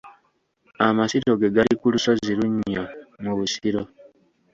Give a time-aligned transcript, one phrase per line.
[0.87, 2.83] Amasiro ge gali ku lusozi Lunnyo
[3.23, 3.83] mu Busiro.